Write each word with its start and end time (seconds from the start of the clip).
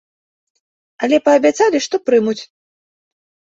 Але 1.07 1.17
паабяцалі, 1.27 1.77
што 1.89 1.95
прымуць. 2.07 2.37